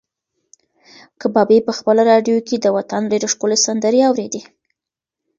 [1.21, 4.41] کبابي په خپله راډیو کې د وطن ډېرې ښکلې سندرې اورېدې.